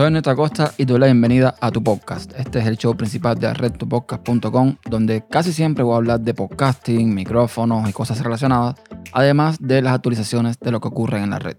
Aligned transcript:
Soy 0.00 0.10
Neto 0.10 0.30
Acosta 0.30 0.72
y 0.78 0.86
doy 0.86 0.98
la 0.98 1.04
bienvenida 1.04 1.56
a 1.60 1.70
tu 1.70 1.84
podcast. 1.84 2.32
Este 2.38 2.58
es 2.58 2.66
el 2.66 2.78
show 2.78 2.96
principal 2.96 3.38
de 3.38 3.52
redtupodcast.com 3.52 4.76
donde 4.88 5.26
casi 5.28 5.52
siempre 5.52 5.84
voy 5.84 5.92
a 5.92 5.96
hablar 5.98 6.20
de 6.20 6.32
podcasting, 6.32 7.14
micrófonos 7.14 7.86
y 7.86 7.92
cosas 7.92 8.18
relacionadas, 8.22 8.76
además 9.12 9.58
de 9.60 9.82
las 9.82 9.92
actualizaciones 9.92 10.58
de 10.58 10.70
lo 10.70 10.80
que 10.80 10.88
ocurre 10.88 11.22
en 11.22 11.28
la 11.28 11.38
red. 11.38 11.58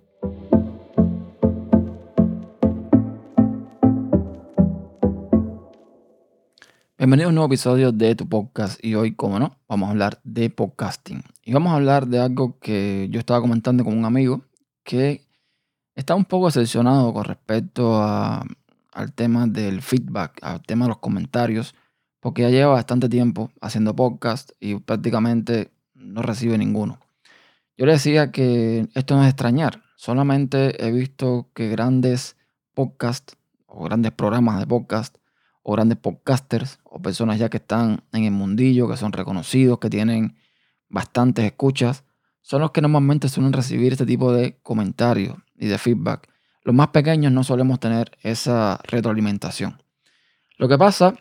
Bienvenido 6.98 7.28
a 7.28 7.30
un 7.30 7.36
nuevo 7.36 7.46
episodio 7.46 7.92
de 7.92 8.16
tu 8.16 8.28
podcast 8.28 8.84
y 8.84 8.96
hoy, 8.96 9.14
como 9.14 9.38
no, 9.38 9.60
vamos 9.70 9.89
a 9.89 9.92
hablar 9.92 10.20
de 10.23 10.50
podcasting. 10.50 11.22
Y 11.45 11.53
vamos 11.53 11.73
a 11.73 11.76
hablar 11.76 12.08
de 12.08 12.17
algo 12.17 12.58
que 12.58 13.08
yo 13.12 13.20
estaba 13.20 13.39
comentando 13.39 13.84
con 13.84 13.95
un 13.95 14.05
amigo 14.05 14.42
que 14.84 15.28
está 15.95 16.16
un 16.16 16.26
poco 16.26 16.48
decepcionado 16.48 17.13
con 17.13 17.26
respecto 17.26 18.02
al 18.04 19.13
tema 19.13 19.48
del 19.48 19.81
feedback, 19.81 20.40
al 20.41 20.62
tema 20.62 20.86
de 20.86 20.90
los 20.90 21.00
comentarios, 21.00 21.76
porque 22.20 22.44
ya 22.44 22.50
lleva 22.50 22.73
bastante 22.73 23.09
tiempo 23.09 23.52
haciendo 23.62 23.95
podcast 23.95 24.52
y 24.59 24.76
prácticamente 24.76 25.72
no 25.94 26.22
recibe 26.22 26.58
ninguno. 26.58 27.00
Yo 27.77 27.86
le 27.86 27.94
decía 27.94 28.31
que 28.31 28.88
esto 28.94 29.16
no 29.16 29.23
es 29.23 29.30
extrañar, 29.30 29.81
solamente 29.95 30.86
he 30.86 30.91
visto 30.91 31.50
que 31.54 31.70
grandes 31.70 32.38
podcasts 32.73 33.36
o 33.66 33.84
grandes 33.84 34.12
programas 34.12 34.59
de 34.59 34.67
podcast 34.67 35.17
o 35.64 35.73
grandes 35.73 35.98
podcasters 35.98 36.80
o 36.84 37.02
personas 37.02 37.39
ya 37.39 37.50
que 37.50 37.58
están 37.58 38.03
en 38.12 38.23
el 38.26 38.31
mundillo, 38.31 38.88
que 38.88 38.98
son 38.98 39.14
reconocidos, 39.14 39.80
que 39.80 39.89
tienen 39.89 40.36
bastantes 40.89 41.45
escuchas, 41.45 42.03
son 42.42 42.62
los 42.62 42.72
que 42.72 42.81
normalmente 42.81 43.30
suelen 43.30 43.53
recibir 43.53 43.94
este 43.94 44.06
tipo 44.06 44.34
de 44.34 44.59
comentarios 44.64 45.38
y 45.62 45.67
de 45.67 45.78
feedback. 45.78 46.28
Los 46.64 46.76
más 46.76 46.90
pequeños 46.90 47.31
no 47.31 47.44
solemos 47.44 47.80
tener 47.80 48.17
esa 48.23 48.80
retroalimentación. 48.84 49.81
Lo 50.58 50.68
que 50.68 50.78
pasa 50.78 51.16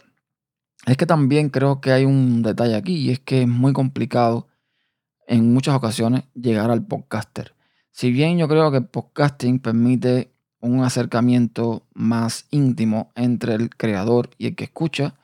es 0.86 0.96
que 0.96 1.06
también 1.06 1.50
creo 1.50 1.80
que 1.80 1.92
hay 1.92 2.04
un 2.04 2.42
detalle 2.42 2.74
aquí 2.74 2.96
y 2.96 3.10
es 3.10 3.20
que 3.20 3.42
es 3.42 3.48
muy 3.48 3.72
complicado 3.72 4.48
en 5.26 5.52
muchas 5.52 5.76
ocasiones 5.76 6.24
llegar 6.34 6.70
al 6.70 6.86
podcaster. 6.86 7.54
Si 7.92 8.10
bien 8.10 8.38
yo 8.38 8.48
creo 8.48 8.70
que 8.70 8.78
el 8.78 8.86
podcasting 8.86 9.60
permite 9.60 10.32
un 10.60 10.82
acercamiento 10.82 11.86
más 11.92 12.46
íntimo 12.50 13.12
entre 13.14 13.54
el 13.54 13.70
creador 13.70 14.30
y 14.38 14.46
el 14.46 14.56
que 14.56 14.64
escucha, 14.64 15.14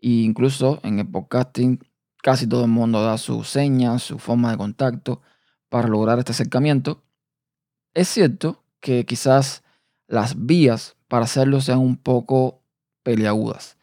e 0.00 0.08
incluso 0.08 0.80
en 0.82 0.98
el 0.98 1.08
podcasting 1.08 1.80
casi 2.22 2.46
todo 2.48 2.64
el 2.64 2.70
mundo 2.70 3.02
da 3.02 3.16
sus 3.18 3.48
señas, 3.48 4.02
su 4.02 4.18
forma 4.18 4.50
de 4.50 4.56
contacto 4.56 5.22
para 5.68 5.88
lograr 5.88 6.18
este 6.18 6.32
acercamiento. 6.32 7.05
Es 7.96 8.08
cierto 8.08 8.62
que 8.80 9.06
quizás 9.06 9.62
las 10.06 10.44
vías 10.44 10.96
para 11.08 11.24
hacerlo 11.24 11.62
sean 11.62 11.78
un 11.78 11.96
poco 11.96 12.60
peleagudas. 13.02 13.78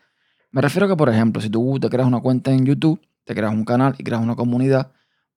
Me 0.51 0.61
refiero 0.61 0.85
a 0.85 0.89
que, 0.89 0.95
por 0.95 1.09
ejemplo, 1.09 1.41
si 1.41 1.49
tú 1.49 1.79
te 1.81 1.89
creas 1.89 2.07
una 2.07 2.21
cuenta 2.21 2.51
en 2.51 2.63
YouTube, 2.63 3.01
te 3.23 3.33
creas 3.33 3.51
un 3.51 3.65
canal 3.65 3.95
y 3.97 4.03
creas 4.03 4.21
una 4.21 4.35
comunidad, 4.35 4.91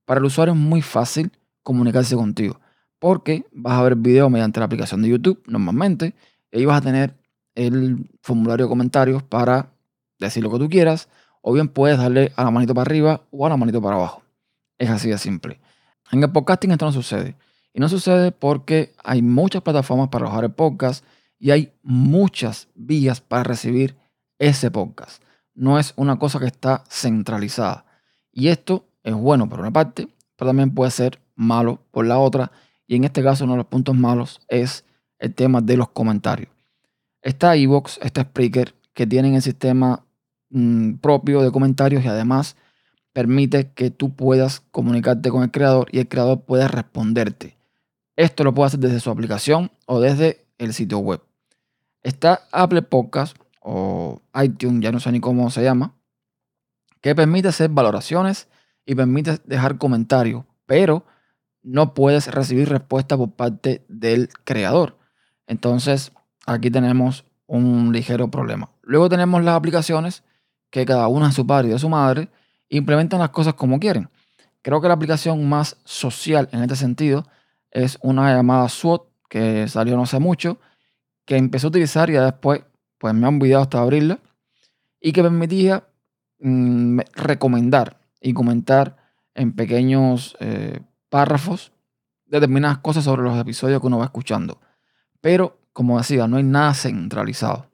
para 0.05 0.19
el 0.19 0.27
usuario 0.27 0.53
es 0.53 0.61
muy 0.61 0.83
fácil 0.83 1.33
comunicarse 1.63 2.17
contigo. 2.17 2.61
Porque 2.99 3.47
vas 3.51 3.79
a 3.79 3.83
ver 3.83 3.97
videos 3.97 4.31
mediante 4.31 4.61
la 4.61 4.67
aplicación 4.67 5.01
de 5.01 5.09
YouTube 5.09 5.43
normalmente 5.47 6.15
y 6.53 6.67
vas 6.67 6.77
a 6.77 6.83
tener 6.83 7.17
el 7.55 8.11
formulario 8.21 8.67
de 8.67 8.69
comentarios 8.69 9.23
para 9.23 9.73
decir 10.19 10.43
lo 10.43 10.51
que 10.51 10.59
tú 10.59 10.69
quieras 10.69 11.09
o 11.41 11.55
bien 11.55 11.69
puedes 11.69 11.97
darle 11.97 12.31
a 12.37 12.45
la 12.45 12.51
manito 12.51 12.75
para 12.75 12.91
arriba 12.91 13.23
o 13.31 13.47
a 13.47 13.49
la 13.49 13.57
manito 13.57 13.81
para 13.81 13.97
abajo. 13.97 14.23
Es 14.77 14.91
así 14.91 15.09
de 15.09 15.17
simple. 15.17 15.61
En 16.13 16.23
el 16.23 16.31
podcasting 16.31 16.73
esto 16.73 16.85
no 16.85 16.93
sucede. 16.93 17.37
Y 17.77 17.81
no 17.81 17.91
sucede 17.91 18.33
porque 18.33 18.95
hay 19.05 19.21
muchas 19.21 19.61
plataformas 19.61 20.09
para 20.09 20.25
alojar 20.25 20.45
el 20.45 20.51
podcast 20.51 21.05
y 21.39 21.51
hay 21.51 21.75
muchas 21.83 22.69
vías 22.75 23.21
para 23.21 23.45
recibir 23.45 23.97
ese 24.39 24.71
podcast. 24.71 25.23
No 25.55 25.79
es 25.79 25.93
una 25.97 26.19
cosa 26.19 26.41
que 26.41 26.47
está 26.47 26.85
centralizada. 26.89 27.85
Y 28.33 28.49
esto 28.49 28.87
es 29.03 29.13
bueno 29.13 29.47
por 29.47 29.61
una 29.61 29.71
parte, 29.71 30.09
pero 30.37 30.49
también 30.49 30.75
puede 30.75 30.91
ser 30.91 31.21
malo 31.35 31.83
por 31.91 32.07
la 32.07 32.19
otra. 32.19 32.51
Y 32.87 32.97
en 32.97 33.05
este 33.05 33.23
caso 33.23 33.45
uno 33.45 33.53
de 33.53 33.59
los 33.59 33.67
puntos 33.67 33.95
malos 33.95 34.41
es 34.49 34.87
el 35.19 35.35
tema 35.35 35.61
de 35.61 35.77
los 35.77 35.91
comentarios. 35.91 36.49
Está 37.21 37.57
Evox, 37.57 38.01
está 38.03 38.23
Spreaker, 38.23 38.75
que 38.95 39.07
tienen 39.07 39.35
el 39.35 39.43
sistema 39.43 40.03
mm, 40.49 40.95
propio 40.95 41.43
de 41.43 41.53
comentarios 41.53 42.03
y 42.03 42.09
además 42.09 42.57
permite 43.13 43.71
que 43.73 43.91
tú 43.91 44.15
puedas 44.15 44.61
comunicarte 44.71 45.29
con 45.29 45.43
el 45.43 45.51
creador 45.51 45.89
y 45.93 45.99
el 45.99 46.09
creador 46.09 46.41
pueda 46.41 46.69
responderte. 46.69 47.56
Esto 48.17 48.45
lo 48.45 48.55
puede 48.55 48.69
hacer 48.69 48.81
desde 48.81 49.01
su 49.01 49.11
aplicación 49.11 49.71
o 49.85 50.01
desde 50.01 50.47
el 50.57 50.73
sitio 50.73 50.99
web. 50.99 51.21
Está 52.03 52.49
Apple 52.51 52.83
Podcast 52.83 53.37
o 53.61 54.23
iTunes, 54.43 54.83
ya 54.83 54.91
no 54.91 55.01
sé 55.01 55.13
ni 55.13 55.21
cómo 55.21 55.51
se 55.51 55.63
llama, 55.63 55.95
que 57.03 57.15
permite 57.15 57.49
hacer 57.49 57.69
valoraciones 57.69 58.49
y 58.87 58.95
permite 58.95 59.39
dejar 59.45 59.77
comentarios, 59.77 60.45
pero 60.65 61.05
no 61.63 61.93
puedes 61.93 62.29
recibir 62.29 62.69
respuesta 62.71 63.19
por 63.19 63.33
parte 63.33 63.85
del 63.89 64.31
creador. 64.45 64.97
Entonces, 65.47 66.13
aquí 66.47 66.71
tenemos 66.71 67.25
un 67.47 67.93
ligero 67.93 68.31
problema. 68.31 68.71
Luego 68.83 69.09
tenemos 69.09 69.43
las 69.45 69.57
aplicaciones 69.57 70.23
que 70.71 70.87
cada 70.87 71.09
una 71.09 71.27
de 71.27 71.33
su 71.33 71.47
padre 71.47 71.69
y 71.69 71.73
de 71.73 71.79
su 71.79 71.89
madre 71.89 72.31
implementan 72.69 73.21
las 73.21 73.31
cosas 73.31 73.55
como 73.55 73.79
quieren. 73.79 74.09
Creo 74.63 74.81
que 74.81 74.89
la 74.89 74.95
aplicación 74.95 75.49
más 75.49 75.77
social 75.85 76.49
en 76.53 76.63
este 76.63 76.77
sentido 76.77 77.27
es 77.77 77.99
una 78.01 78.35
llamada 78.35 78.71
SWOT 78.71 79.07
que 79.29 79.69
salió 79.69 79.97
no 79.97 80.05
hace 80.05 80.19
mucho, 80.19 80.59
que 81.27 81.37
empecé 81.37 81.67
a 81.67 81.69
utilizar 81.69 82.09
y 82.09 82.15
después 82.15 82.65
pues 82.97 83.13
me 83.13 83.27
han 83.27 83.35
olvidado 83.35 83.63
hasta 83.63 83.81
abrirla 83.81 84.19
y 84.99 85.13
que 85.13 85.23
permitía 85.23 85.87
mm, 86.39 87.01
recomendar 87.15 88.01
y 88.19 88.33
comentar 88.33 88.97
en 89.35 89.53
pequeños 89.53 90.39
eh, 90.41 90.81
párrafos 91.11 91.73
determinadas 92.25 92.79
cosas 92.79 93.05
sobre 93.05 93.23
los 93.23 93.39
episodios 93.39 93.79
que 93.83 93.87
uno 93.87 93.99
va 93.99 94.07
escuchando. 94.07 94.59
Pero, 95.21 95.59
como 95.75 95.99
decía, 95.99 96.27
no 96.27 96.39
hay 96.39 96.45
nada 96.45 96.73
centralizado. 96.73 97.67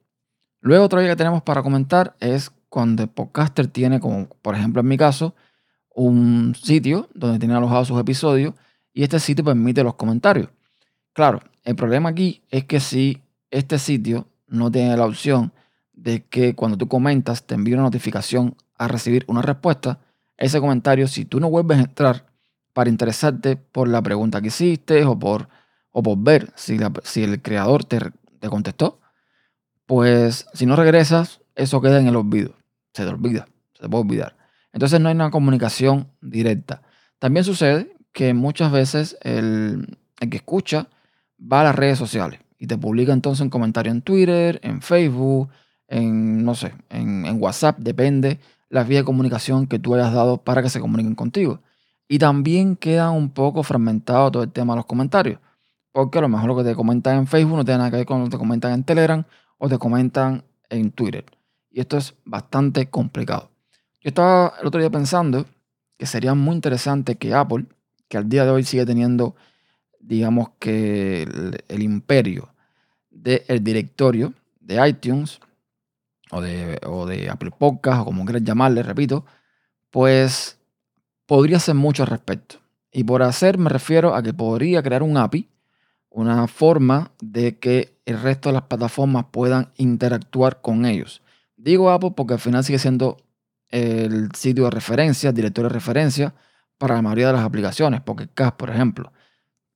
Luego, 0.59 0.83
otra 0.83 1.01
idea 1.01 1.13
que 1.13 1.17
tenemos 1.17 1.43
para 1.43 1.63
comentar 1.63 2.17
es 2.19 2.51
cuando 2.67 3.03
el 3.03 3.09
podcaster 3.09 3.67
tiene, 3.67 4.01
como 4.01 4.27
por 4.41 4.55
ejemplo 4.55 4.81
en 4.81 4.87
mi 4.87 4.97
caso, 4.97 5.33
un 5.95 6.55
sitio 6.55 7.07
donde 7.13 7.39
tiene 7.39 7.55
alojados 7.55 7.87
sus 7.87 7.99
episodios 7.99 8.53
y 8.93 9.03
este 9.03 9.19
sitio 9.19 9.43
permite 9.43 9.83
los 9.83 9.95
comentarios. 9.95 10.49
Claro, 11.13 11.41
el 11.63 11.75
problema 11.75 12.09
aquí 12.09 12.43
es 12.49 12.65
que 12.65 12.79
si 12.79 13.21
este 13.51 13.79
sitio 13.79 14.27
no 14.47 14.71
tiene 14.71 14.95
la 14.95 15.05
opción 15.05 15.51
de 15.93 16.23
que 16.25 16.55
cuando 16.55 16.77
tú 16.77 16.87
comentas 16.87 17.45
te 17.45 17.55
envíe 17.55 17.73
una 17.73 17.83
notificación 17.83 18.55
a 18.77 18.87
recibir 18.87 19.25
una 19.27 19.41
respuesta, 19.41 19.99
ese 20.37 20.59
comentario, 20.59 21.07
si 21.07 21.25
tú 21.25 21.39
no 21.39 21.49
vuelves 21.49 21.77
a 21.77 21.81
entrar 21.81 22.25
para 22.73 22.89
interesarte 22.89 23.55
por 23.55 23.87
la 23.87 24.01
pregunta 24.01 24.41
que 24.41 24.47
hiciste 24.47 25.05
o 25.05 25.17
por, 25.17 25.47
o 25.91 26.01
por 26.01 26.17
ver 26.17 26.51
si, 26.55 26.77
si 27.03 27.23
el 27.23 27.41
creador 27.41 27.85
te, 27.85 27.99
te 28.39 28.49
contestó, 28.49 28.99
pues 29.85 30.47
si 30.53 30.65
no 30.65 30.75
regresas, 30.75 31.41
eso 31.55 31.81
queda 31.81 31.99
en 31.99 32.07
el 32.07 32.15
olvido. 32.15 32.55
Se 32.93 33.03
te 33.03 33.09
olvida, 33.09 33.47
se 33.73 33.83
te 33.83 33.89
puede 33.89 34.03
olvidar. 34.03 34.35
Entonces 34.71 34.99
no 34.99 35.09
hay 35.09 35.15
una 35.15 35.29
comunicación 35.29 36.09
directa. 36.21 36.81
También 37.19 37.43
sucede 37.43 37.92
que 38.13 38.33
muchas 38.33 38.71
veces 38.71 39.17
el, 39.21 39.97
que 40.17 40.37
escucha 40.37 40.87
va 41.39 41.61
a 41.61 41.65
las 41.65 41.75
redes 41.75 41.97
sociales 41.97 42.39
y 42.57 42.67
te 42.67 42.77
publica 42.77 43.11
entonces 43.11 43.41
un 43.41 43.49
comentario 43.49 43.91
en 43.91 44.01
Twitter, 44.01 44.59
en 44.63 44.81
Facebook, 44.81 45.49
en, 45.87 46.45
no 46.45 46.55
sé, 46.55 46.73
en, 46.89 47.25
en 47.25 47.41
WhatsApp, 47.41 47.77
depende 47.79 48.39
la 48.69 48.83
vía 48.83 48.99
de 48.99 49.03
comunicación 49.03 49.67
que 49.67 49.79
tú 49.79 49.93
hayas 49.95 50.13
dado 50.13 50.37
para 50.37 50.63
que 50.63 50.69
se 50.69 50.79
comuniquen 50.79 51.15
contigo. 51.15 51.59
Y 52.07 52.19
también 52.19 52.75
queda 52.75 53.11
un 53.11 53.29
poco 53.29 53.63
fragmentado 53.63 54.31
todo 54.31 54.43
el 54.43 54.51
tema 54.51 54.73
de 54.73 54.77
los 54.77 54.85
comentarios. 54.85 55.39
Porque 55.91 56.17
a 56.17 56.21
lo 56.21 56.29
mejor 56.29 56.47
lo 56.47 56.57
que 56.57 56.63
te 56.63 56.75
comentan 56.75 57.17
en 57.17 57.27
Facebook 57.27 57.57
no 57.57 57.65
tiene 57.65 57.77
nada 57.77 57.91
que 57.91 57.97
ver 57.97 58.05
con 58.05 58.19
lo 58.19 58.25
que 58.25 58.31
te 58.31 58.37
comentan 58.37 58.71
en 58.73 58.83
Telegram 58.83 59.23
o 59.59 59.69
te 59.69 59.77
comentan 59.77 60.43
en 60.69 60.91
Twitter. 60.91 61.25
Y 61.69 61.81
esto 61.81 61.97
es 61.97 62.15
bastante 62.25 62.89
complicado. 62.89 63.51
Yo 64.01 64.09
estaba 64.09 64.53
el 64.59 64.67
otro 64.67 64.81
día 64.81 64.89
pensando 64.89 65.45
que 65.97 66.07
sería 66.07 66.33
muy 66.33 66.55
interesante 66.55 67.15
que 67.15 67.33
Apple 67.33 67.65
que 68.13 68.19
al 68.19 68.29
día 68.29 68.45
de 68.45 68.51
hoy 68.51 68.63
sigue 68.63 68.85
teniendo, 68.85 69.35
digamos 69.99 70.49
que 70.59 71.23
el, 71.67 71.81
imperio 71.81 72.53
del 73.09 73.63
directorio 73.63 74.35
de 74.59 74.87
iTunes 74.87 75.39
o 76.29 76.39
de, 76.39 76.79
o 76.85 77.07
de 77.07 77.31
Apple 77.31 77.49
Podcast 77.57 78.01
o 78.01 78.05
como 78.05 78.23
quieras 78.23 78.43
llamarle, 78.43 78.83
repito, 78.83 79.25
pues 79.89 80.59
podría 81.25 81.57
hacer 81.57 81.73
mucho 81.73 82.03
al 82.03 82.09
respecto. 82.09 82.57
Y 82.91 83.03
por 83.03 83.23
hacer 83.23 83.57
me 83.57 83.71
refiero 83.71 84.13
a 84.13 84.21
que 84.21 84.31
podría 84.31 84.83
crear 84.83 85.01
un 85.01 85.17
API, 85.17 85.49
una 86.11 86.45
forma 86.45 87.13
de 87.19 87.57
que 87.57 87.97
el 88.05 88.21
resto 88.21 88.49
de 88.49 88.53
las 88.53 88.63
plataformas 88.65 89.25
puedan 89.31 89.71
interactuar 89.77 90.61
con 90.61 90.85
ellos. 90.85 91.23
Digo 91.57 91.89
Apple 91.89 92.13
porque 92.15 92.35
al 92.35 92.39
final 92.39 92.63
sigue 92.63 92.77
siendo 92.77 93.17
el 93.69 94.29
sitio 94.35 94.65
de 94.65 94.69
referencia, 94.69 95.29
el 95.29 95.35
directorio 95.35 95.69
de 95.69 95.73
referencia 95.73 96.35
para 96.83 96.95
la 96.95 97.01
mayoría 97.01 97.27
de 97.27 97.33
las 97.33 97.45
aplicaciones, 97.45 98.01
porque 98.01 98.27
CAS, 98.27 98.51
por 98.51 98.69
ejemplo, 98.69 99.13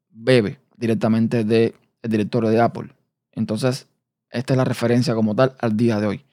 bebe 0.09 0.59
directamente 0.75 1.45
del 1.45 1.73
directorio 2.03 2.49
de 2.49 2.59
Apple. 2.59 2.93
Entonces, 3.31 3.87
Esta 4.29 4.53
es 4.53 4.57
la 4.57 4.65
referencia 4.65 5.15
como 5.15 5.33
tal 5.33 5.55
al 5.61 5.77
día 5.77 6.01
de 6.01 6.07
hoy. 6.07 6.25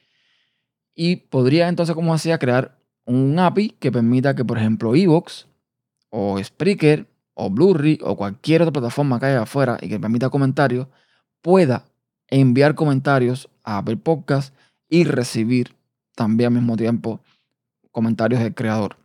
Y 0.93 1.15
podría 1.15 1.69
entonces, 1.69 1.95
como 1.95 2.13
hacía, 2.13 2.41
crear 2.41 2.77
un 3.05 3.39
API 3.39 3.71
que 3.79 3.93
permita 3.93 4.35
que, 4.35 4.45
por 4.45 4.59
ejemplo, 4.59 4.97
Evox 4.97 5.47
o 6.11 6.43
Spreaker 6.43 7.07
o 7.35 7.51
Blu-ray 7.51 8.01
o 8.03 8.17
cualquier 8.17 8.63
otra 8.63 8.73
plataforma 8.73 9.21
que 9.21 9.27
haya 9.27 9.43
afuera 9.43 9.79
y 9.81 9.89
que 9.89 10.01
permita 10.01 10.29
comentarios, 10.29 10.89
pueda 11.41 11.85
enviar 12.27 12.75
comentarios 12.75 13.49
a 13.63 13.79
Apple 13.79 13.99
Podcast 13.99 14.53
y 14.89 15.05
recibir 15.05 15.77
también 16.17 16.49
al 16.49 16.55
mismo 16.55 16.77
tiempo 16.77 17.21
comentarios 17.93 18.43
del 18.43 18.57
creador. 18.57 18.97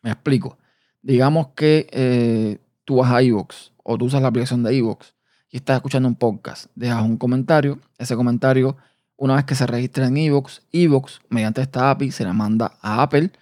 Me 0.00 0.12
explico. 0.12 0.56
Digamos 1.02 1.48
que 1.56 1.86
eh, 1.92 2.58
tú 2.84 2.96
vas 2.96 3.10
a 3.10 3.22
iVoox 3.22 3.70
o 3.82 3.96
tú 3.96 4.06
usas 4.06 4.22
la 4.22 4.28
aplicación 4.28 4.62
de 4.62 4.74
iVoox 4.74 5.12
y 5.50 5.56
estás 5.56 5.76
escuchando 5.76 6.08
un 6.08 6.14
podcast, 6.14 6.66
dejas 6.74 7.02
un 7.02 7.16
comentario, 7.16 7.80
ese 7.98 8.14
comentario, 8.16 8.76
una 9.16 9.36
vez 9.36 9.44
que 9.44 9.54
se 9.54 9.66
registra 9.66 10.06
en 10.06 10.16
iVoox, 10.16 10.60
iVoox, 10.72 11.20
mediante 11.28 11.60
esta 11.60 11.90
API, 11.90 12.10
se 12.10 12.24
le 12.24 12.32
manda 12.32 12.78
a 12.80 13.02
Apple, 13.02 13.32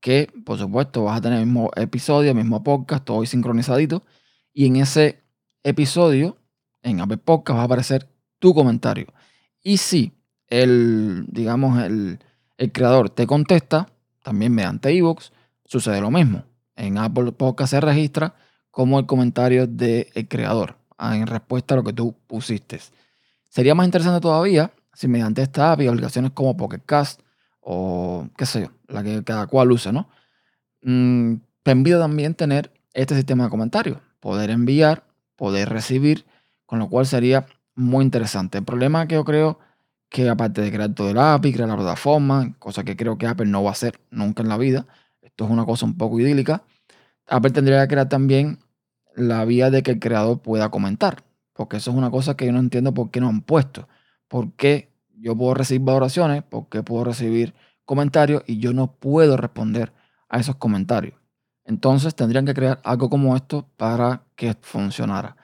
que 0.00 0.30
por 0.44 0.58
supuesto 0.58 1.04
vas 1.04 1.18
a 1.18 1.20
tener 1.22 1.40
el 1.40 1.46
mismo 1.46 1.70
episodio, 1.76 2.30
el 2.30 2.36
mismo 2.36 2.62
podcast, 2.62 3.04
todo 3.04 3.24
sincronizadito, 3.24 4.02
y 4.52 4.66
en 4.66 4.76
ese 4.76 5.22
episodio, 5.62 6.36
en 6.82 7.00
Apple 7.00 7.16
Podcast, 7.16 7.56
va 7.56 7.62
a 7.62 7.64
aparecer 7.64 8.08
tu 8.38 8.54
comentario. 8.54 9.06
Y 9.62 9.78
si 9.78 10.12
el, 10.48 11.24
digamos, 11.28 11.82
el, 11.82 12.18
el 12.58 12.72
creador 12.72 13.10
te 13.10 13.26
contesta, 13.26 13.88
también 14.22 14.54
mediante 14.54 14.92
iVoox, 14.92 15.30
sucede 15.64 16.00
lo 16.00 16.10
mismo. 16.10 16.44
En 16.76 16.98
Apple 16.98 17.32
Podcast 17.32 17.70
se 17.72 17.80
registra 17.80 18.34
como 18.70 18.98
el 18.98 19.06
comentario 19.06 19.66
del 19.66 20.28
creador 20.28 20.76
ah, 20.98 21.16
en 21.16 21.26
respuesta 21.26 21.74
a 21.74 21.76
lo 21.76 21.84
que 21.84 21.92
tú 21.92 22.16
pusiste. 22.26 22.80
Sería 23.48 23.74
más 23.74 23.86
interesante 23.86 24.20
todavía 24.20 24.72
si 24.92 25.08
mediante 25.08 25.42
esta 25.42 25.72
API, 25.72 25.88
aplicaciones 25.88 26.30
como 26.32 26.56
Pocket 26.56 26.82
Cast 26.84 27.20
o 27.60 28.28
qué 28.36 28.46
sé 28.46 28.62
yo, 28.62 28.70
la 28.88 29.02
que 29.02 29.22
cada 29.24 29.46
cual 29.46 29.72
use, 29.72 29.92
¿no? 29.92 30.08
Mm, 30.82 31.36
permite 31.62 31.98
también 31.98 32.34
tener 32.34 32.72
este 32.92 33.14
sistema 33.14 33.44
de 33.44 33.50
comentarios, 33.50 33.98
poder 34.20 34.50
enviar, 34.50 35.04
poder 35.36 35.68
recibir, 35.68 36.24
con 36.66 36.78
lo 36.78 36.88
cual 36.88 37.06
sería 37.06 37.46
muy 37.74 38.04
interesante. 38.04 38.58
El 38.58 38.64
problema 38.64 39.06
que 39.06 39.14
yo 39.14 39.24
creo 39.24 39.58
que 40.08 40.28
aparte 40.28 40.60
de 40.60 40.70
crear 40.70 40.94
todo 40.94 41.10
el 41.10 41.18
API, 41.18 41.52
crear 41.52 41.68
la 41.68 41.76
plataforma, 41.76 42.54
cosa 42.58 42.84
que 42.84 42.96
creo 42.96 43.18
que 43.18 43.26
Apple 43.26 43.46
no 43.46 43.62
va 43.62 43.70
a 43.70 43.72
hacer 43.72 44.00
nunca 44.10 44.42
en 44.42 44.48
la 44.48 44.56
vida, 44.56 44.86
esto 45.34 45.46
es 45.46 45.50
una 45.50 45.64
cosa 45.64 45.84
un 45.84 45.98
poco 45.98 46.20
idílica, 46.20 46.62
Apple 47.26 47.50
tendría 47.50 47.82
que 47.82 47.88
crear 47.88 48.08
también 48.08 48.60
la 49.16 49.44
vía 49.44 49.68
de 49.68 49.82
que 49.82 49.90
el 49.90 49.98
creador 49.98 50.40
pueda 50.40 50.70
comentar, 50.70 51.24
porque 51.52 51.78
eso 51.78 51.90
es 51.90 51.96
una 51.96 52.08
cosa 52.08 52.36
que 52.36 52.46
yo 52.46 52.52
no 52.52 52.60
entiendo 52.60 52.94
por 52.94 53.10
qué 53.10 53.20
no 53.20 53.28
han 53.28 53.42
puesto. 53.42 53.88
¿Por 54.28 54.52
qué 54.52 54.92
yo 55.16 55.36
puedo 55.36 55.54
recibir 55.54 55.82
valoraciones? 55.82 56.44
¿Por 56.44 56.68
qué 56.68 56.84
puedo 56.84 57.02
recibir 57.02 57.52
comentarios 57.84 58.44
y 58.46 58.58
yo 58.58 58.72
no 58.72 58.92
puedo 58.92 59.36
responder 59.36 59.92
a 60.28 60.38
esos 60.38 60.54
comentarios? 60.54 61.14
Entonces 61.64 62.14
tendrían 62.14 62.46
que 62.46 62.54
crear 62.54 62.80
algo 62.84 63.10
como 63.10 63.34
esto 63.34 63.66
para 63.76 64.22
que 64.36 64.54
funcionara. 64.60 65.36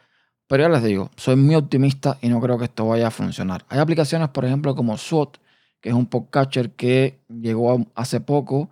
Pero 0.46 0.62
ya 0.62 0.69
les 0.69 0.84
digo, 0.84 1.10
soy 1.16 1.34
muy 1.34 1.56
optimista 1.56 2.16
y 2.22 2.28
no 2.28 2.40
creo 2.40 2.58
que 2.58 2.66
esto 2.66 2.86
vaya 2.86 3.08
a 3.08 3.10
funcionar. 3.10 3.64
Hay 3.69 3.81
aplicaciones, 3.81 4.28
por 4.28 4.44
ejemplo, 4.44 4.76
como 4.76 4.96
SWOT, 4.96 5.38
que 5.81 5.88
es 5.88 5.94
un 5.96 6.06
podcatcher 6.06 6.70
que 6.76 7.19
llegó 7.28 7.86
hace 7.96 8.20
poco 8.20 8.70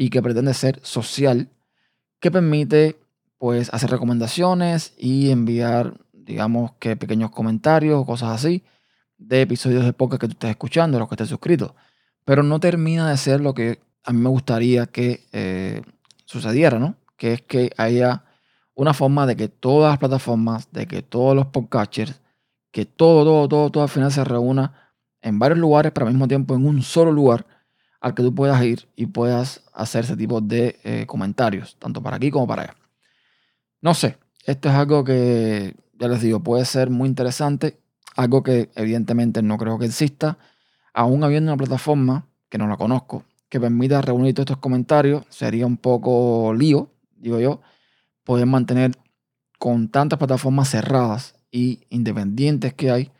y 0.00 0.10
que 0.10 0.22
pretende 0.22 0.54
ser 0.54 0.78
social, 0.84 1.48
que 2.20 2.30
permite 2.30 3.00
pues 3.36 3.68
hacer 3.74 3.90
recomendaciones 3.90 4.94
y 4.96 5.30
enviar, 5.30 5.98
digamos 6.12 6.70
que 6.78 6.96
pequeños 6.96 7.32
comentarios 7.32 8.00
o 8.00 8.06
cosas 8.06 8.30
así 8.30 8.62
de 9.18 9.42
episodios 9.42 9.84
de 9.84 9.92
podcast 9.92 10.20
que 10.20 10.28
tú 10.28 10.32
estés 10.34 10.50
escuchando, 10.50 11.00
los 11.00 11.08
que 11.08 11.16
estés 11.16 11.28
suscrito. 11.28 11.74
Pero 12.24 12.44
no 12.44 12.60
termina 12.60 13.10
de 13.10 13.16
ser 13.16 13.40
lo 13.40 13.54
que 13.54 13.80
a 14.04 14.12
mí 14.12 14.20
me 14.20 14.28
gustaría 14.28 14.86
que 14.86 15.26
eh, 15.32 15.82
sucediera, 16.24 16.78
¿no? 16.78 16.94
Que 17.16 17.32
es 17.32 17.42
que 17.42 17.72
haya 17.76 18.22
una 18.74 18.94
forma 18.94 19.26
de 19.26 19.34
que 19.34 19.48
todas 19.48 19.90
las 19.90 19.98
plataformas, 19.98 20.70
de 20.70 20.86
que 20.86 21.02
todos 21.02 21.34
los 21.34 21.46
podcasters, 21.46 22.20
que 22.70 22.86
todo, 22.86 23.24
todo, 23.24 23.48
todo, 23.48 23.70
todo 23.70 23.82
al 23.82 23.88
final 23.88 24.12
se 24.12 24.22
reúna 24.22 24.92
en 25.22 25.40
varios 25.40 25.58
lugares, 25.58 25.90
pero 25.90 26.06
al 26.06 26.12
mismo 26.12 26.28
tiempo 26.28 26.54
en 26.54 26.64
un 26.64 26.82
solo 26.82 27.10
lugar 27.10 27.57
al 28.00 28.14
que 28.14 28.22
tú 28.22 28.34
puedas 28.34 28.62
ir 28.62 28.88
y 28.96 29.06
puedas 29.06 29.62
hacer 29.72 30.04
ese 30.04 30.16
tipo 30.16 30.40
de 30.40 30.78
eh, 30.84 31.06
comentarios, 31.06 31.76
tanto 31.78 32.02
para 32.02 32.16
aquí 32.16 32.30
como 32.30 32.46
para 32.46 32.62
allá. 32.62 32.76
No 33.80 33.94
sé, 33.94 34.18
esto 34.44 34.68
es 34.68 34.74
algo 34.74 35.04
que, 35.04 35.76
ya 35.98 36.08
les 36.08 36.22
digo, 36.22 36.40
puede 36.40 36.64
ser 36.64 36.90
muy 36.90 37.08
interesante, 37.08 37.78
algo 38.16 38.42
que 38.42 38.70
evidentemente 38.74 39.42
no 39.42 39.58
creo 39.58 39.78
que 39.78 39.86
exista, 39.86 40.38
aún 40.94 41.22
habiendo 41.24 41.52
una 41.52 41.58
plataforma, 41.58 42.26
que 42.48 42.58
no 42.58 42.66
la 42.66 42.76
conozco, 42.76 43.24
que 43.48 43.60
permita 43.60 44.00
reunir 44.02 44.34
todos 44.34 44.46
estos 44.46 44.58
comentarios, 44.58 45.24
sería 45.28 45.66
un 45.66 45.76
poco 45.76 46.52
lío, 46.54 46.90
digo 47.16 47.38
yo, 47.40 47.60
poder 48.24 48.46
mantener 48.46 48.92
con 49.58 49.88
tantas 49.88 50.18
plataformas 50.18 50.70
cerradas 50.70 51.34
y 51.50 51.80
independientes 51.88 52.74
que 52.74 52.90
hay, 52.90 53.10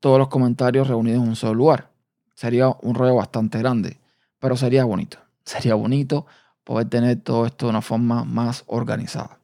todos 0.00 0.18
los 0.18 0.28
comentarios 0.28 0.88
reunidos 0.88 1.22
en 1.22 1.28
un 1.28 1.36
solo 1.36 1.54
lugar. 1.54 1.90
Sería 2.34 2.68
un 2.82 2.94
rollo 2.94 3.14
bastante 3.14 3.58
grande, 3.58 3.98
pero 4.42 4.56
sería 4.56 4.84
bonito. 4.84 5.18
Sería 5.44 5.74
bonito 5.76 6.26
poder 6.64 6.88
tener 6.88 7.20
todo 7.20 7.46
esto 7.46 7.66
de 7.66 7.70
una 7.70 7.80
forma 7.80 8.24
más 8.24 8.64
organizada. 8.66 9.38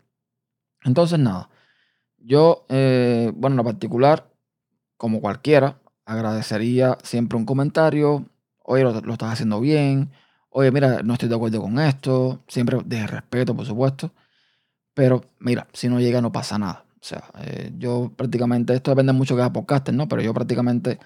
Entonces, 0.85 1.19
nada, 1.19 1.49
yo, 2.19 2.67
eh, 2.69 3.33
bueno, 3.35 3.61
en 3.61 3.65
particular, 3.65 4.29
como 4.97 5.21
cualquiera, 5.21 5.79
agradecería 6.05 6.99
siempre 7.03 7.39
un 7.39 7.45
comentario. 7.45 8.27
Oye, 8.65 8.83
lo, 8.83 9.01
lo, 9.01 9.13
estás 9.13 9.33
haciendo 9.33 9.61
bien. 9.61 10.11
Oye, 10.51 10.71
mira, 10.73 11.03
no 11.03 11.15
estoy 11.15 11.29
de 11.29 11.37
acuerdo 11.37 11.61
con 11.63 11.79
esto. 11.79 12.43
Siempre 12.49 12.79
de 12.85 13.07
respeto, 13.07 13.55
por 13.57 13.67
supuesto. 13.67 14.13
Pero 14.95 15.25
mira, 15.39 15.69
si 15.73 15.89
no 15.89 16.01
llega 16.01 16.21
no 16.21 16.33
pasa 16.33 16.59
nada. 16.59 16.85
O 17.01 17.05
sea, 17.05 17.25
eh, 17.41 17.73
yo 17.79 18.13
prácticamente, 18.17 18.75
esto 18.75 18.91
depende 18.91 19.13
mucho 19.13 19.35
de 19.35 19.41
cada 19.41 19.53
podcaster, 19.53 19.95
¿no? 19.95 20.09
Pero 20.09 20.23
yo 20.23 20.35
prácticamente 20.35 20.99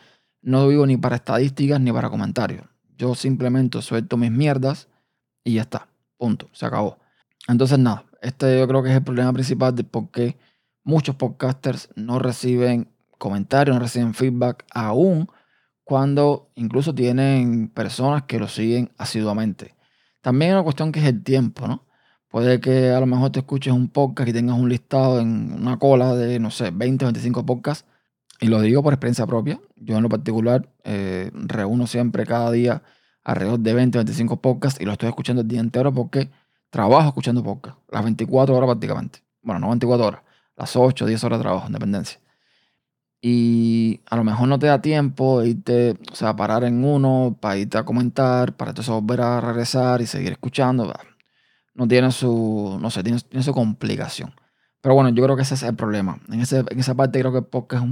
no 0.43 0.67
vivo 0.69 0.87
ni 0.87 0.97
para 0.97 1.17
estadísticas 1.17 1.81
ni 1.81 1.93
para 1.93 2.11
comentarios. 2.11 2.67
Yo 2.97 3.15
simplemente 3.15 3.81
suelto 3.83 4.17
mis 4.17 4.31
mierdas 4.31 4.89
y 5.45 5.55
ya 5.55 5.63
está. 5.63 5.89
Punto. 6.17 6.49
Se 6.53 6.67
acabó. 6.67 6.99
Entonces, 7.49 7.79
nada, 7.79 8.05
este 8.21 8.59
yo 8.59 8.69
creo 8.69 8.83
que 8.83 8.91
es 8.91 8.97
el 8.97 9.03
problema 9.03 9.33
principal 9.33 9.75
de 9.75 9.85
por 9.85 10.11
qué 10.11 10.37
muchos 10.85 11.17
podcasters 11.17 11.89
no 11.97 12.19
reciben 12.19 12.89
comentarios, 13.19 13.75
no 13.75 13.83
reciben 13.83 14.15
feedback 14.15 14.65
aún 14.73 15.29
cuando 15.85 16.51
incluso 16.55 16.95
tienen 16.95 17.69
personas 17.69 18.25
que 18.25 18.39
lo 18.39 18.49
siguen 18.49 18.91
asiduamente. 18.99 19.75
También 20.21 20.53
hay 20.53 20.55
una 20.55 20.65
cuestión 20.65 20.93
que 20.93 21.01
es 21.01 21.07
el 21.07 21.23
tiempo, 21.23 21.67
¿no? 21.67 21.85
Puede 22.29 22.61
que 22.61 22.91
a 22.91 23.01
lo 23.01 23.07
mejor 23.07 23.31
te 23.31 23.41
escuches 23.41 23.73
un 23.73 23.89
podcast 23.89 24.29
y 24.29 24.33
tengas 24.33 24.59
un 24.59 24.69
listado 24.69 25.21
en 25.21 25.53
una 25.53 25.79
cola 25.79 26.15
de, 26.15 26.39
no 26.39 26.51
sé, 26.51 26.71
20 26.71 27.05
o 27.05 27.09
25 27.09 27.45
podcasts. 27.45 27.87
Y 28.43 28.49
lo 28.49 28.61
digo 28.61 28.83
por 28.83 28.93
experiencia 28.93 29.25
propia. 29.25 29.61
Yo 29.77 29.97
en 29.97 30.03
lo 30.03 30.09
particular 30.09 30.69
eh, 30.83 31.31
reúno 31.33 31.87
siempre 31.87 32.27
cada 32.27 32.51
día 32.51 32.83
alrededor 33.23 33.61
de 33.61 33.73
20 33.73 33.99
o 33.99 34.01
25 34.01 34.41
podcasts 34.41 34.81
y 34.81 34.85
lo 34.85 34.91
estoy 34.91 35.09
escuchando 35.09 35.43
el 35.43 35.49
día 35.49 35.61
entero 35.61 35.95
porque 35.95 36.29
trabajo 36.69 37.07
escuchando 37.07 37.45
podcasts. 37.45 37.81
Las 37.89 38.03
24 38.03 38.57
horas 38.57 38.67
prácticamente. 38.67 39.21
Bueno, 39.43 39.61
no 39.61 39.69
24 39.69 40.07
horas. 40.07 40.23
Las 40.57 40.75
8 40.75 41.05
o 41.05 41.09
10 41.09 41.23
horas 41.23 41.39
de 41.39 41.43
trabajo 41.45 41.67
en 41.69 41.73
dependencia. 41.73 42.21
Y 43.21 44.01
a 44.11 44.17
lo 44.17 44.25
mejor 44.25 44.49
no 44.49 44.59
te 44.59 44.67
da 44.67 44.83
tiempo 44.83 45.41
de 45.41 45.51
irte, 45.51 45.97
o 46.11 46.17
sea, 46.17 46.35
parar 46.35 46.65
en 46.65 46.85
uno, 46.85 47.39
para 47.41 47.59
irte 47.59 47.79
a 47.79 47.85
comentar, 47.85 48.57
para 48.57 48.73
entonces 48.73 48.93
volver 48.93 49.21
a 49.21 49.41
regresar 49.41 50.03
y 50.03 50.07
seguir 50.07 50.33
escuchando 50.33 50.93
no 51.75 51.87
tiene 51.87 52.11
su, 52.11 52.77
no 52.81 52.91
sé, 52.91 53.05
tiene, 53.05 53.21
su 53.21 53.53
complicación. 53.53 54.35
Pero 54.81 54.97
bueno, 54.97 55.11
yo 55.11 55.23
creo 55.23 55.37
que 55.37 55.43
ese 55.43 55.55
es 55.55 55.63
el 55.63 55.77
problema. 55.77 56.19
En, 56.29 56.41
ese, 56.41 56.65
en 56.69 56.81
esa 56.81 56.97
parte 56.97 57.21
creo 57.21 57.31
que 57.31 57.39
el 57.39 57.45
podcast 57.45 57.85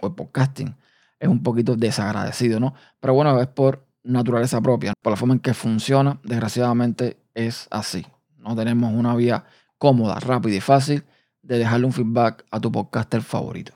o 0.00 0.06
el 0.06 0.14
podcasting 0.14 0.76
es 1.18 1.28
un 1.28 1.42
poquito 1.42 1.76
desagradecido, 1.76 2.60
¿no? 2.60 2.74
Pero 3.00 3.14
bueno, 3.14 3.40
es 3.40 3.48
por 3.48 3.86
naturaleza 4.02 4.60
propia, 4.60 4.94
por 5.02 5.12
la 5.12 5.16
forma 5.16 5.34
en 5.34 5.40
que 5.40 5.54
funciona, 5.54 6.20
desgraciadamente 6.22 7.18
es 7.34 7.66
así. 7.70 8.06
No 8.36 8.54
tenemos 8.56 8.92
una 8.92 9.14
vía 9.14 9.44
cómoda, 9.78 10.18
rápida 10.20 10.56
y 10.56 10.60
fácil 10.60 11.04
de 11.42 11.58
dejarle 11.58 11.86
un 11.86 11.92
feedback 11.92 12.44
a 12.50 12.60
tu 12.60 12.70
podcaster 12.70 13.22
favorito. 13.22 13.72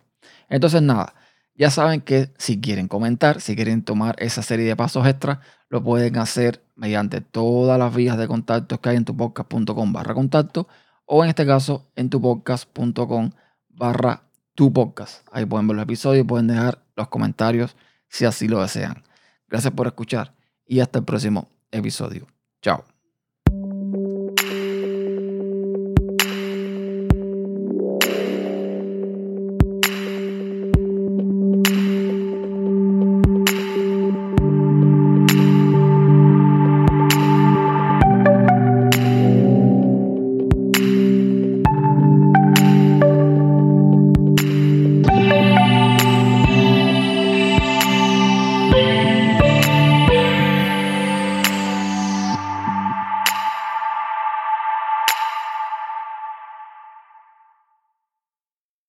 Entonces, 0.48 0.82
nada, 0.82 1.14
ya 1.54 1.70
saben 1.70 2.00
que 2.00 2.30
si 2.38 2.60
quieren 2.60 2.88
comentar, 2.88 3.40
si 3.40 3.54
quieren 3.56 3.82
tomar 3.82 4.16
esa 4.18 4.42
serie 4.42 4.66
de 4.66 4.76
pasos 4.76 5.06
extra, 5.06 5.40
lo 5.68 5.82
pueden 5.82 6.16
hacer 6.18 6.64
mediante 6.76 7.20
todas 7.20 7.78
las 7.78 7.94
vías 7.94 8.16
de 8.18 8.26
contacto 8.26 8.80
que 8.80 8.90
hay 8.90 8.96
en 8.96 9.04
tupodcast.com 9.04 9.92
barra 9.92 10.14
contacto 10.14 10.68
o 11.04 11.22
en 11.24 11.30
este 11.30 11.46
caso 11.46 11.90
en 11.96 12.10
tupodcast.com 12.10 13.30
barra 13.68 14.22
tu 14.54 14.72
podcast. 14.72 15.26
Ahí 15.32 15.46
pueden 15.46 15.66
ver 15.66 15.76
los 15.76 15.84
episodios 15.84 16.26
pueden 16.26 16.46
dejar 16.46 16.84
los 16.96 17.08
comentarios 17.08 17.76
si 18.08 18.24
así 18.24 18.48
lo 18.48 18.60
desean. 18.60 19.02
Gracias 19.48 19.72
por 19.72 19.86
escuchar 19.86 20.34
y 20.66 20.80
hasta 20.80 20.98
el 20.98 21.04
próximo 21.04 21.50
episodio. 21.70 22.26
Chao. 22.60 22.91